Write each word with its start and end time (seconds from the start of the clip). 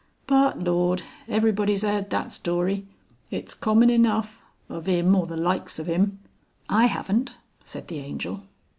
But 0.25 0.57
Lord! 0.63 1.03
everybody's 1.27 1.83
'eard 1.83 2.09
that 2.09 2.31
story 2.31 2.87
it's 3.29 3.53
common 3.53 3.91
enough, 3.91 4.41
of 4.67 4.89
'im 4.89 5.15
or 5.15 5.27
the 5.27 5.37
likes 5.37 5.77
of 5.77 5.87
'im." 5.87 6.17
"I 6.67 6.87
haven't," 6.87 7.33
said 7.63 7.87
the 7.87 7.99
Angel. 7.99 8.41